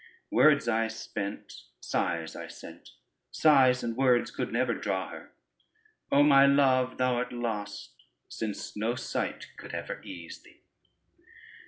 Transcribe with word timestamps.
Words 0.31 0.67
I 0.67 0.87
spent, 0.87 1.53
Sighs 1.79 2.35
I 2.35 2.47
sent: 2.47 2.89
Sighs 3.29 3.83
and 3.83 3.95
words 3.95 4.31
could 4.31 4.51
never 4.51 4.73
draw 4.73 5.09
her. 5.09 5.31
O 6.11 6.23
my 6.23 6.47
love, 6.47 6.97
Thou 6.97 7.17
art 7.17 7.31
lost, 7.31 7.91
Since 8.27 8.75
no 8.75 8.95
sight 8.95 9.49
could 9.57 9.75
ever 9.75 10.01
ease 10.01 10.41
thee. 10.41 10.63